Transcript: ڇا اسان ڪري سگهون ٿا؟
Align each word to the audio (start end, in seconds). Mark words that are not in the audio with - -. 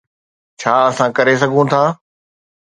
ڇا 0.59 0.73
اسان 0.89 1.09
ڪري 1.17 1.33
سگهون 1.41 1.65
ٿا؟ 1.71 1.83